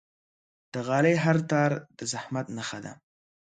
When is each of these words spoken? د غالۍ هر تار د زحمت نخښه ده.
د 0.73 0.75
غالۍ 0.87 1.15
هر 1.23 1.37
تار 1.49 1.71
د 1.97 1.99
زحمت 2.11 2.45
نخښه 2.55 2.79
ده. 2.85 2.93